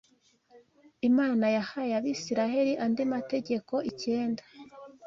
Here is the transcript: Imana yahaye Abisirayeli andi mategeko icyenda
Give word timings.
Imana 1.09 1.45
yahaye 1.57 1.91
Abisirayeli 1.99 2.73
andi 2.85 3.03
mategeko 3.13 3.73
icyenda 3.89 4.43